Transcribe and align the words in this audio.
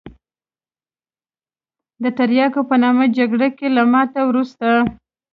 د 2.03 2.05
تریاکو 2.17 2.61
په 2.69 2.75
نامه 2.83 3.05
جګړه 3.17 3.47
کې 3.57 3.67
له 3.75 3.83
ماتې 3.91 4.21
وروسته. 4.25 4.67